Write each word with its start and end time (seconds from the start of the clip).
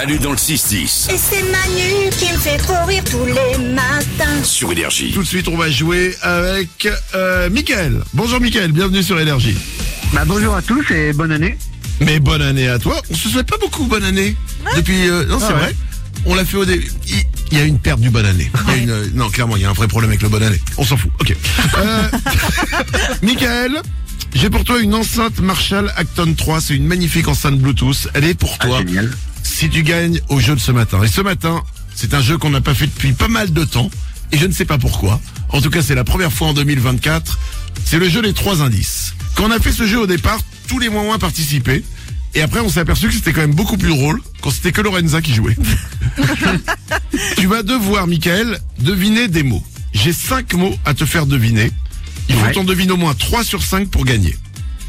Manu 0.00 0.18
dans 0.18 0.30
le 0.30 0.38
6-10. 0.38 1.12
Et 1.12 1.18
c'est 1.18 1.42
Manu 1.42 2.08
qui 2.18 2.32
me 2.32 2.38
fait 2.38 2.56
courir 2.66 3.04
tous 3.04 3.26
les 3.26 3.58
matins. 3.74 4.42
Sur 4.42 4.72
Énergie. 4.72 5.12
Tout 5.12 5.22
de 5.22 5.26
suite, 5.28 5.46
on 5.46 5.58
va 5.58 5.70
jouer 5.70 6.16
avec 6.22 6.88
euh, 7.14 7.50
Mickaël. 7.50 8.00
Bonjour 8.14 8.40
Mickaël, 8.40 8.72
bienvenue 8.72 9.02
sur 9.02 9.20
Énergie. 9.20 9.54
Bah 10.14 10.22
bonjour 10.24 10.54
à 10.56 10.62
tous 10.62 10.90
et 10.90 11.12
bonne 11.12 11.32
année. 11.32 11.58
Mais 12.00 12.18
bonne 12.18 12.40
année 12.40 12.66
à 12.66 12.78
toi. 12.78 13.02
On 13.10 13.14
se 13.14 13.28
souhaite 13.28 13.46
pas 13.46 13.58
beaucoup 13.58 13.84
bonne 13.84 14.02
année 14.04 14.34
depuis. 14.74 15.06
euh, 15.06 15.26
non, 15.26 15.38
c'est 15.38 15.48
Ah 15.50 15.52
ouais. 15.52 15.58
vrai. 15.60 15.74
On 16.24 16.34
l'a 16.34 16.46
fait 16.46 16.56
au 16.56 16.64
début. 16.64 16.90
Il 17.06 17.16
il 17.52 17.58
y 17.58 17.60
a 17.60 17.64
une 17.64 17.78
perte 17.78 18.00
du 18.00 18.08
bonne 18.08 18.24
année. 18.26 18.50
Il 18.68 18.70
y 18.70 18.78
a 18.78 18.82
une, 18.82 18.90
euh, 18.90 19.06
non, 19.12 19.28
clairement, 19.28 19.56
il 19.56 19.62
y 19.62 19.66
a 19.66 19.70
un 19.70 19.74
vrai 19.74 19.86
problème 19.88 20.08
avec 20.10 20.22
le 20.22 20.30
bonne 20.30 20.44
année. 20.44 20.60
On 20.78 20.84
s'en 20.84 20.96
fout. 20.96 21.10
Ok. 21.20 21.36
Euh, 21.76 22.02
Mickaël, 23.22 23.72
j'ai 24.34 24.48
pour 24.48 24.64
toi 24.64 24.80
une 24.80 24.94
enceinte 24.94 25.40
Marshall 25.40 25.92
Acton 25.96 26.32
3. 26.32 26.62
C'est 26.62 26.76
une 26.76 26.86
magnifique 26.86 27.28
enceinte 27.28 27.58
Bluetooth. 27.58 28.08
Elle 28.14 28.24
est 28.24 28.34
pour 28.34 28.56
Ah, 28.60 28.66
toi. 28.66 28.78
génial. 28.78 29.10
Si 29.60 29.68
tu 29.68 29.82
gagnes 29.82 30.22
au 30.30 30.40
jeu 30.40 30.54
de 30.54 30.58
ce 30.60 30.72
matin. 30.72 31.02
Et 31.02 31.06
ce 31.06 31.20
matin, 31.20 31.62
c'est 31.94 32.14
un 32.14 32.22
jeu 32.22 32.38
qu'on 32.38 32.48
n'a 32.48 32.62
pas 32.62 32.72
fait 32.72 32.86
depuis 32.86 33.12
pas 33.12 33.28
mal 33.28 33.52
de 33.52 33.62
temps, 33.64 33.90
et 34.32 34.38
je 34.38 34.46
ne 34.46 34.52
sais 34.52 34.64
pas 34.64 34.78
pourquoi. 34.78 35.20
En 35.50 35.60
tout 35.60 35.68
cas, 35.68 35.82
c'est 35.82 35.94
la 35.94 36.02
première 36.02 36.32
fois 36.32 36.48
en 36.48 36.54
2024. 36.54 37.38
C'est 37.84 37.98
le 37.98 38.08
jeu 38.08 38.22
des 38.22 38.32
trois 38.32 38.62
indices. 38.62 39.12
Quand 39.34 39.44
on 39.44 39.50
a 39.50 39.58
fait 39.58 39.70
ce 39.72 39.86
jeu 39.86 40.00
au 40.00 40.06
départ, 40.06 40.38
tous 40.66 40.78
les 40.78 40.88
moins 40.88 41.02
moins 41.04 41.18
participaient. 41.18 41.84
Et 42.34 42.40
après, 42.40 42.60
on 42.60 42.70
s'est 42.70 42.80
aperçu 42.80 43.08
que 43.08 43.12
c'était 43.12 43.34
quand 43.34 43.42
même 43.42 43.54
beaucoup 43.54 43.76
plus 43.76 43.90
drôle 43.90 44.22
quand 44.40 44.50
c'était 44.50 44.72
que 44.72 44.80
Lorenza 44.80 45.20
qui 45.20 45.34
jouait. 45.34 45.56
tu 47.36 47.46
vas 47.46 47.62
devoir, 47.62 48.06
Michael, 48.06 48.60
deviner 48.78 49.28
des 49.28 49.42
mots. 49.42 49.62
J'ai 49.92 50.14
cinq 50.14 50.54
mots 50.54 50.74
à 50.86 50.94
te 50.94 51.04
faire 51.04 51.26
deviner. 51.26 51.70
Il 52.30 52.34
faut 52.34 52.44
Ouais. 52.46 52.52
t'en 52.52 52.64
devines 52.64 52.92
au 52.92 52.96
moins 52.96 53.12
3 53.12 53.44
sur 53.44 53.62
5 53.62 53.90
pour 53.90 54.06
gagner. 54.06 54.34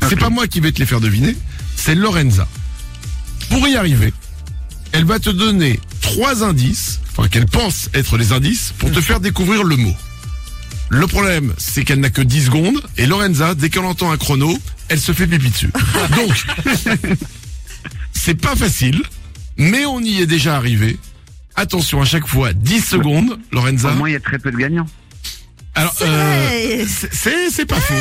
C'est 0.07 0.15
pas 0.15 0.29
moi 0.29 0.47
qui 0.47 0.61
vais 0.61 0.71
te 0.71 0.79
les 0.79 0.85
faire 0.85 1.01
deviner, 1.01 1.35
c'est 1.75 1.95
Lorenza. 1.95 2.47
Pour 3.49 3.67
y 3.67 3.75
arriver, 3.75 4.13
elle 4.91 5.05
va 5.05 5.19
te 5.19 5.29
donner 5.29 5.79
trois 6.01 6.43
indices, 6.43 6.99
enfin 7.11 7.27
qu'elle 7.27 7.45
pense 7.45 7.89
être 7.93 8.17
les 8.17 8.33
indices, 8.33 8.73
pour 8.77 8.91
te 8.91 9.01
faire 9.01 9.19
découvrir 9.19 9.63
le 9.63 9.75
mot. 9.77 9.95
Le 10.89 11.07
problème, 11.07 11.53
c'est 11.57 11.83
qu'elle 11.85 12.01
n'a 12.01 12.09
que 12.09 12.21
10 12.21 12.45
secondes, 12.45 12.81
et 12.97 13.05
Lorenza, 13.05 13.55
dès 13.55 13.69
qu'elle 13.69 13.85
entend 13.85 14.11
un 14.11 14.17
chrono, 14.17 14.57
elle 14.89 14.99
se 14.99 15.13
fait 15.13 15.25
pipi 15.25 15.49
dessus. 15.49 15.71
Donc, 16.17 16.45
c'est 18.11 18.35
pas 18.35 18.55
facile, 18.55 19.01
mais 19.57 19.85
on 19.85 20.01
y 20.01 20.21
est 20.21 20.27
déjà 20.27 20.57
arrivé. 20.57 20.97
Attention, 21.55 22.01
à 22.01 22.05
chaque 22.05 22.27
fois, 22.27 22.53
10 22.53 22.81
secondes, 22.81 23.39
Lorenza. 23.51 23.91
Au 23.91 23.95
moins 23.95 24.09
il 24.09 24.13
y 24.13 24.17
a 24.17 24.19
très 24.19 24.39
peu 24.39 24.51
de 24.51 24.57
gagnants. 24.57 24.87
Alors, 25.73 25.93
euh, 26.01 26.85
c'est- 27.51 27.65
pas 27.65 27.79
faux. 27.79 27.93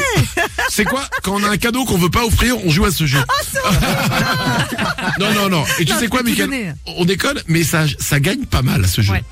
C'est 0.71 0.85
quoi 0.85 1.05
Quand 1.23 1.35
on 1.35 1.45
a 1.45 1.49
un 1.51 1.57
cadeau 1.57 1.85
qu'on 1.85 1.99
veut 1.99 2.11
pas 2.11 2.25
offrir, 2.25 2.57
on 2.65 2.71
joue 2.71 2.85
à 2.85 2.91
ce 2.91 3.07
jeu. 3.07 3.21
non, 5.21 5.33
non, 5.35 5.49
non. 5.49 5.65
Et 5.79 5.85
tu 5.85 5.95
sais 5.95 6.09
quoi, 6.09 6.23
Michael. 6.23 6.75
On 6.87 7.05
déconne, 7.05 7.41
mais 7.47 7.63
ça, 7.63 7.85
ça 7.99 8.21
gagne 8.21 8.45
pas 8.45 8.63
mal 8.63 8.85
à 8.85 8.89
ce 8.89 9.01
jeu. 9.03 9.13
Ouais. 9.13 9.23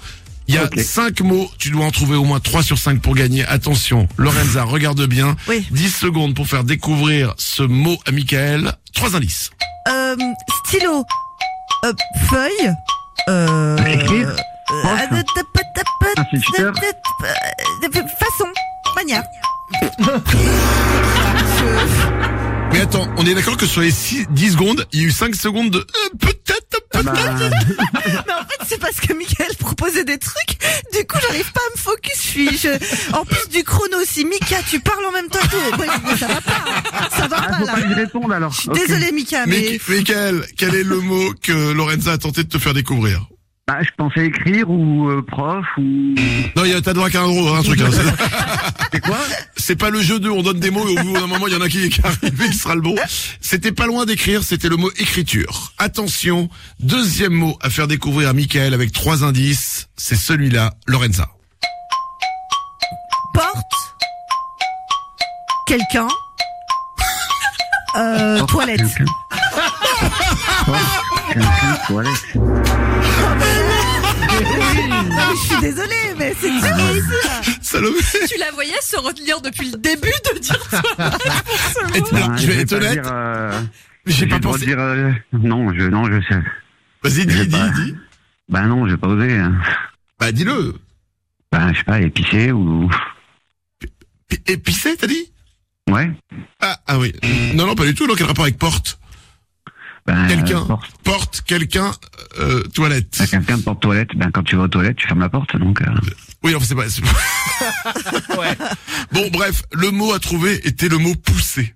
Il 0.46 0.54
y 0.54 0.58
a. 0.58 0.68
5 0.82 1.20
mots, 1.20 1.50
tu 1.58 1.70
dois 1.70 1.84
en 1.84 1.90
trouver 1.90 2.16
au 2.16 2.24
moins 2.24 2.40
3 2.40 2.62
sur 2.62 2.78
5 2.78 3.00
pour 3.02 3.14
gagner. 3.14 3.44
Attention, 3.46 4.08
Lorenza, 4.16 4.62
regarde 4.64 5.04
bien. 5.06 5.36
Oui. 5.48 5.66
10 5.70 5.94
secondes 5.94 6.34
pour 6.34 6.46
faire 6.46 6.64
découvrir 6.64 7.34
ce 7.36 7.62
mot 7.62 7.98
à 8.06 8.12
Michael. 8.12 8.72
Trois 8.94 9.14
indices. 9.16 9.50
Euh, 9.88 10.16
stylo, 10.66 11.04
euh, 11.84 11.92
feuille, 12.30 12.72
euh, 13.28 13.76
Façon, 18.18 18.48
manière. 18.96 19.22
Mais 22.72 22.80
attends, 22.80 23.08
on 23.16 23.24
est 23.26 23.34
d'accord 23.34 23.56
que 23.56 23.66
sur 23.66 23.80
les 23.80 23.90
6, 23.90 24.26
10 24.30 24.52
secondes, 24.52 24.86
il 24.92 25.00
y 25.00 25.04
a 25.04 25.06
eu 25.06 25.10
5 25.10 25.34
secondes 25.34 25.70
de 25.70 25.78
euh, 25.78 25.84
peut-être, 26.20 26.82
Ah 26.94 26.98
peut-être. 27.02 27.14
bah, 27.14 27.48
Mais 28.26 28.32
en 28.34 28.44
fait, 28.46 28.60
c'est 28.66 28.78
parce 28.78 29.00
que 29.00 29.12
Michael 29.14 29.56
proposait 29.58 30.04
des 30.04 30.18
trucs. 30.18 30.58
Du 30.92 31.06
coup, 31.06 31.16
j'arrive 31.26 31.50
pas 31.52 31.60
à 31.60 31.70
me 31.76 31.80
focus. 31.80 32.12
Je 32.14 32.20
suis, 32.28 32.58
je... 32.58 32.68
en 33.14 33.24
plus 33.24 33.48
du 33.50 33.64
chrono 33.64 33.96
aussi. 34.02 34.24
Mika, 34.26 34.56
tu 34.68 34.80
parles 34.80 35.04
en 35.06 35.12
même 35.12 35.28
temps. 35.28 35.38
Ouais, 35.78 35.86
mais 36.06 36.16
ça 36.16 36.26
va 36.26 36.40
pas. 36.40 36.64
Ça 37.16 37.26
va 37.26 37.36
ah, 37.40 37.48
pas 37.48 37.56
faut 37.58 37.66
pas 37.66 37.72
que 37.72 37.80
là. 37.80 37.88
je 37.90 37.94
réponde 37.94 38.32
alors. 38.32 38.52
Je 38.52 38.60
suis 38.60 38.68
Ok. 38.70 38.76
désolée, 38.86 39.12
Mika, 39.12 39.46
mais 39.46 39.78
Mais, 39.88 39.96
Michael, 39.96 40.44
quel 40.56 40.74
est 40.74 40.84
le 40.84 41.00
mot 41.00 41.32
que 41.42 41.72
Lorenza 41.72 42.12
a 42.12 42.18
tenté 42.18 42.44
de 42.44 42.48
te 42.48 42.58
faire 42.58 42.74
découvrir? 42.74 43.26
Bah 43.68 43.80
je 43.82 43.90
pensais 43.98 44.24
écrire 44.24 44.70
ou 44.70 45.10
euh, 45.10 45.20
prof 45.22 45.62
ou. 45.76 45.82
Non, 46.56 46.64
il 46.64 46.70
y 46.70 46.72
a- 46.72 46.80
t'as 46.80 46.94
droit 46.94 47.10
qu'à 47.10 47.20
un 47.20 47.26
gros, 47.26 47.54
un 47.54 47.62
truc. 47.62 47.78
hein. 47.82 47.90
C'est 48.92 49.00
quoi? 49.04 49.18
C'est 49.58 49.76
pas 49.76 49.90
le 49.90 50.00
jeu 50.00 50.18
2, 50.18 50.30
on 50.30 50.42
donne 50.42 50.58
des 50.58 50.70
mots 50.70 50.88
et 50.88 50.98
au 50.98 51.02
bout 51.02 51.12
d'un 51.12 51.26
moment, 51.26 51.46
il 51.46 51.52
y 51.52 51.56
en 51.56 51.60
a 51.60 51.68
qui, 51.68 51.86
qui 51.90 52.00
arrive, 52.02 52.48
qui 52.50 52.54
sera 52.56 52.74
le 52.74 52.80
bon. 52.80 52.94
C'était 53.42 53.72
pas 53.72 53.84
loin 53.86 54.06
d'écrire, 54.06 54.42
c'était 54.42 54.70
le 54.70 54.76
mot 54.76 54.90
écriture. 54.98 55.72
Attention, 55.76 56.48
deuxième 56.80 57.34
mot 57.34 57.58
à 57.60 57.68
faire 57.68 57.86
découvrir 57.88 58.30
à 58.30 58.32
Michael 58.32 58.72
avec 58.72 58.90
trois 58.92 59.22
indices, 59.22 59.88
c'est 59.96 60.16
celui-là, 60.16 60.72
Lorenza. 60.86 61.28
porte, 63.34 63.54
quelqu'un, 65.66 66.08
euh, 67.98 68.42
toilette. 68.46 68.80
Porte, 70.64 70.78
quelqu'un, 71.34 71.76
toilette. 71.86 72.87
Non, 74.42 75.02
mais 75.08 75.36
je 75.36 75.46
suis 75.48 75.60
désolée, 75.60 76.14
mais 76.18 76.34
c'est 76.40 76.50
dur 76.50 76.60
aussi. 76.60 77.26
là. 77.26 77.40
Salomé 77.60 77.96
Tu 78.28 78.38
la 78.38 78.50
voyais 78.52 78.80
se 78.80 78.96
retenir 78.96 79.40
depuis 79.40 79.70
le 79.70 79.78
début 79.78 80.12
de 80.34 80.38
dire 80.38 80.62
ça. 80.70 80.82
Alors, 80.98 81.18
Bah, 82.12 82.36
Je 82.36 82.46
vais 82.46 82.56
être 82.60 82.70
pas 82.70 82.76
honnête, 82.76 82.92
dire, 82.92 83.12
euh, 83.12 83.60
j'ai 84.06 84.26
pas 84.26 84.34
le 84.36 84.40
droit 84.40 84.52
pensé. 84.54 84.66
de 84.66 84.70
dire. 84.70 84.80
euh, 84.80 85.12
non, 85.32 85.72
je 85.74 85.84
non 85.84 86.04
je 86.10 86.20
sais. 86.28 86.40
Vas-y, 87.02 87.26
dis, 87.26 87.46
dis, 87.46 87.56
pas. 87.56 87.68
dis. 87.70 87.94
Bah 88.48 88.62
non, 88.62 88.86
je 88.86 88.92
vais 88.92 88.96
pas 88.98 89.08
oser. 89.08 89.32
hein. 89.32 89.54
Bah, 90.18 90.32
dis-le. 90.32 90.74
Bah 91.52 91.72
je 91.72 91.78
sais 91.78 91.84
pas, 91.84 92.00
épicé 92.00 92.52
ou. 92.52 92.90
P- 94.28 94.42
Épicé, 94.46 94.96
t'as 94.96 95.06
dit? 95.06 95.32
Ouais. 95.90 96.10
ah, 96.60 96.78
ah 96.86 96.98
oui. 96.98 97.14
Non, 97.54 97.66
non, 97.66 97.74
pas 97.74 97.84
du 97.86 97.94
tout. 97.94 98.06
Donc, 98.06 98.18
quel 98.18 98.26
rapport 98.26 98.44
avec 98.44 98.58
porte 98.58 98.98
Quelqu'un. 100.28 100.60
euh, 100.62 100.64
porte. 100.64 100.90
Porte, 101.04 101.42
quelqu'un, 101.46 101.92
euh, 102.38 102.62
toilette. 102.74 103.16
Bah, 103.18 103.26
quelqu'un 103.26 103.58
porte 103.58 103.80
toilette. 103.82 104.08
Ben 104.16 104.30
quand 104.32 104.42
tu 104.42 104.56
vas 104.56 104.62
aux 104.64 104.68
toilettes, 104.68 104.96
tu 104.96 105.06
fermes 105.06 105.20
la 105.20 105.28
porte. 105.28 105.56
Donc. 105.56 105.80
euh, 105.82 105.86
Oui, 106.42 106.54
enfin, 106.54 106.64
c'est 106.68 106.74
pas... 106.74 106.88
c'est 106.88 107.02
pas- 107.02 108.54
Bon, 109.12 109.28
bref, 109.32 109.62
le 109.72 109.90
mot 109.90 110.12
à 110.12 110.18
trouver 110.18 110.66
était 110.66 110.88
le 110.88 110.98
mot 110.98 111.14
pousser. 111.14 111.74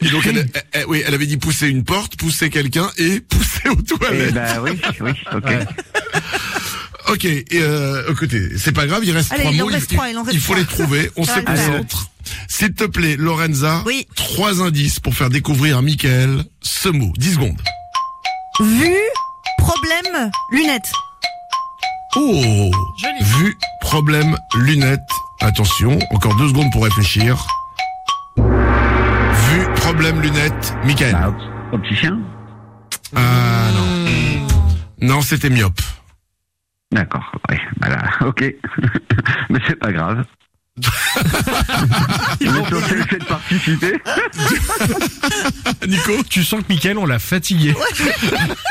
Et 0.00 0.10
donc, 0.10 0.26
elle, 0.26 0.38
elle- 0.38 0.50
elle- 0.72 0.84
oui, 0.88 1.02
elle 1.06 1.14
avait 1.14 1.26
dit 1.26 1.36
pousser 1.38 1.68
une 1.68 1.84
porte, 1.84 2.16
pousser 2.16 2.50
quelqu'un 2.50 2.90
et 2.98 3.20
pousser 3.28 3.68
aux 3.70 3.76
Eh 3.80 3.84
toilettes. 3.84 4.34
bah 4.34 4.60
oui, 4.62 4.78
oui, 5.00 5.12
ok. 5.32 5.52
Ok, 7.10 7.24
et 7.26 7.46
euh, 7.54 8.10
écoutez, 8.10 8.56
c'est 8.56 8.72
pas 8.72 8.86
grave, 8.86 9.02
il 9.04 9.10
reste 9.12 9.30
Allez, 9.32 9.42
trois 9.42 9.52
il 9.54 9.62
en 9.62 9.66
mots. 9.66 9.72
reste 9.72 9.92
trois, 9.92 10.08
il 10.10 10.16
en 10.16 10.22
reste 10.22 10.34
il 10.34 10.40
faut 10.40 10.54
trois. 10.54 10.58
les 10.62 10.66
trouver, 10.66 11.10
on 11.16 11.24
se 11.24 11.38
concentre. 11.40 12.10
S'il 12.48 12.74
te 12.74 12.84
plaît, 12.84 13.16
Lorenza, 13.16 13.82
Oui. 13.86 14.06
trois 14.16 14.62
indices 14.62 15.00
pour 15.00 15.14
faire 15.14 15.30
découvrir 15.30 15.78
à 15.78 15.82
Michael 15.82 16.44
ce 16.60 16.88
mot. 16.88 17.12
10 17.16 17.34
secondes. 17.34 17.60
Vue, 18.60 18.94
problème, 19.58 20.30
lunettes. 20.50 20.92
Oh 22.16 22.70
Vue, 23.20 23.56
problème, 23.80 24.36
lunettes. 24.56 25.00
Attention, 25.40 25.98
encore 26.10 26.36
deux 26.36 26.48
secondes 26.48 26.70
pour 26.72 26.84
réfléchir. 26.84 27.44
Vue, 28.36 29.66
problème, 29.76 30.20
lunettes. 30.20 30.74
Michael. 30.84 31.12
Bah, 31.12 31.28
op- 31.28 31.74
opticien. 31.80 32.18
Ah 33.16 33.68
non. 33.74 34.46
Non, 35.00 35.20
c'était 35.20 35.50
myope. 35.50 35.80
D'accord, 36.92 37.24
ouais, 37.50 37.60
voilà, 37.80 38.02
ok. 38.26 38.44
Mais 39.50 39.58
c'est 39.66 39.76
pas 39.78 39.92
grave. 39.92 40.24
Sur 42.40 42.52
le 42.70 42.80
fait 42.80 43.18
de 43.18 43.24
participer. 43.24 43.92
Nico 45.88 46.12
Tu 46.28 46.42
sens 46.44 46.62
que 46.62 46.72
Mickaël, 46.72 46.98
on 46.98 47.06
l'a 47.06 47.18
fatigué. 47.18 47.74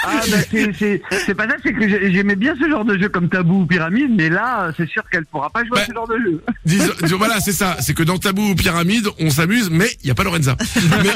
Ah 0.04 0.20
bah 0.30 0.38
c'est 0.52 0.72
c'est 0.78 1.02
c'est 1.26 1.36
pas 1.36 1.48
ça, 1.48 1.56
c'est 1.64 1.74
que 1.74 1.88
j'ai- 1.88 2.12
j'aimais 2.14 2.36
bien 2.36 2.56
ce 2.60 2.70
genre 2.70 2.84
de 2.86 2.98
jeu 2.98 3.10
comme 3.10 3.30
Tabou 3.30 3.62
ou 3.62 3.66
Pyramide, 3.66 4.12
mais 4.16 4.30
là 4.30 4.72
c'est 4.76 4.88
sûr 4.90 5.04
qu'elle 5.12 5.26
pourra 5.26 5.50
pas 5.50 5.62
jouer 5.62 5.72
Bah, 5.76 5.82
à 5.82 5.86
ce 5.86 5.94
genre 5.94 6.08
de 6.08 6.18
jeu. 6.18 6.44
Dis- 6.66 6.80
dis- 7.04 7.14
voilà, 7.14 7.40
c'est 7.40 7.52
ça. 7.54 7.78
C'est 7.80 7.94
que 7.94 8.04
dans 8.04 8.18
Tabou 8.18 8.50
ou 8.50 8.56
Pyramide, 8.56 9.08
on 9.20 9.30
s'amuse, 9.30 9.70
mais 9.70 9.88
il 10.04 10.06
n'y 10.08 10.12
a 10.12 10.16
pas 10.16 10.24
Lorenza. 10.24 10.58
Mais, 11.04 11.12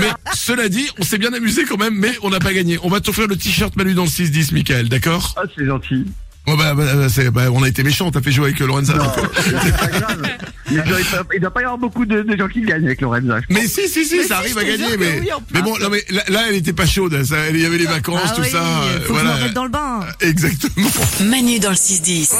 mais 0.00 0.10
cela 0.34 0.68
dit, 0.68 0.88
on 0.98 1.02
s'est 1.02 1.18
bien 1.18 1.32
amusé 1.32 1.64
quand 1.64 1.78
même, 1.78 1.94
mais 1.94 2.12
on 2.22 2.30
n'a 2.30 2.40
pas 2.40 2.52
gagné. 2.52 2.78
On 2.82 2.88
va 2.88 3.00
t'offrir 3.00 3.28
le 3.28 3.36
t-shirt 3.36 3.76
Manu 3.76 3.94
dans 3.94 4.04
le 4.04 4.08
6-10, 4.08 4.52
Michael, 4.54 4.88
d'accord? 4.88 5.34
Ah 5.36 5.42
c'est 5.56 5.66
gentil. 5.66 6.04
Bon, 6.44 6.56
bah, 6.56 6.74
bah, 6.74 6.84
bah, 6.94 7.08
c'est- 7.08 7.30
bah, 7.30 7.50
On 7.52 7.62
a 7.62 7.68
été 7.68 7.82
méchants, 7.84 8.10
t'as 8.10 8.20
fait 8.20 8.32
jouer 8.32 8.46
avec 8.46 8.58
Lorenza. 8.58 8.94
Non, 8.94 9.04
euh, 9.18 9.70
pas 9.78 9.86
grave. 9.86 10.22
Il 10.70 10.82
doit, 10.82 10.98
il 11.34 11.40
doit 11.40 11.50
pas 11.52 11.60
y 11.60 11.64
avoir 11.64 11.78
beaucoup 11.78 12.04
de, 12.04 12.22
de 12.22 12.36
gens 12.36 12.48
qui 12.48 12.62
gagnent 12.62 12.86
avec 12.86 13.00
Lorenza. 13.00 13.40
je 13.48 13.54
Mais 13.54 13.66
si, 13.66 13.88
si, 13.88 14.04
si, 14.04 14.16
Mais 14.16 14.22
ça 14.22 14.26
si, 14.28 14.32
arrive 14.34 14.58
à 14.58 14.64
gagner, 14.64 14.96
mais, 14.98 15.20
oui, 15.20 15.28
mais 15.52 15.62
bon, 15.62 15.78
non, 15.78 15.88
mais 15.90 16.04
là, 16.10 16.22
là, 16.28 16.40
elle 16.48 16.56
était 16.56 16.72
pas 16.72 16.86
chaude, 16.86 17.22
ça, 17.24 17.48
il 17.50 17.60
y 17.60 17.64
avait 17.66 17.78
les 17.78 17.86
vacances, 17.86 18.20
Ah 18.24 18.32
tout 18.34 18.42
oui, 18.42 18.50
ça, 18.50 18.58
euh, 18.62 19.00
faut 19.06 19.12
que 19.14 19.20
je 19.20 19.24
voilà. 19.24 19.44
me 19.48 19.52
dans 19.52 19.64
le 19.64 19.70
bain. 19.70 20.00
Exactement. 20.20 20.88
Manu 21.24 21.58
dans 21.60 21.70
le 21.70 21.76
6-10. 21.76 22.34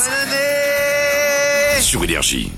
Sur 1.80 2.02
Énergie. 2.04 2.50